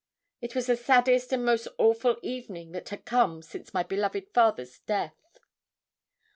It 0.41 0.55
was 0.55 0.65
the 0.65 0.75
saddest 0.75 1.31
and 1.31 1.45
most 1.45 1.67
awful 1.77 2.17
evening 2.23 2.71
that 2.71 2.89
had 2.89 3.05
come 3.05 3.43
since 3.43 3.71
my 3.71 3.83
beloved 3.83 4.31
father's 4.33 4.79
death. 4.79 5.37